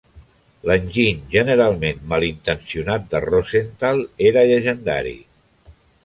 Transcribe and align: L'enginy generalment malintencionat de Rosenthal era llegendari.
L'enginy 0.67 1.17
generalment 1.33 1.99
malintencionat 2.13 3.05
de 3.11 3.21
Rosenthal 3.25 4.01
era 4.31 4.45
llegendari. 4.53 5.13